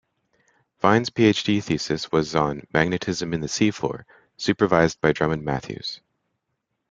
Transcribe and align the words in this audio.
Vine's 0.79 1.11
PhD 1.11 1.63
thesis 1.63 2.11
was 2.11 2.33
on 2.33 2.65
'Magnetism 2.73 3.35
in 3.35 3.41
the 3.41 3.47
Seafloor', 3.47 4.05
supervised 4.35 4.99
by 4.99 5.11
Drummond 5.13 5.45
Matthews. 5.45 6.01